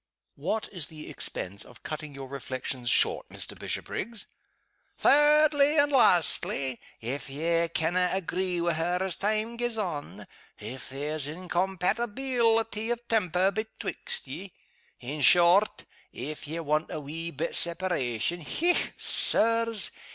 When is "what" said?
0.33-0.67